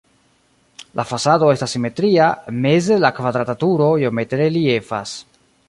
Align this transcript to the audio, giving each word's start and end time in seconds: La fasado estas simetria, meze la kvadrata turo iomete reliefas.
La 0.99 1.03
fasado 1.09 1.49
estas 1.57 1.75
simetria, 1.77 2.31
meze 2.65 2.99
la 3.05 3.13
kvadrata 3.21 3.57
turo 3.65 3.91
iomete 4.07 4.41
reliefas. 4.45 5.17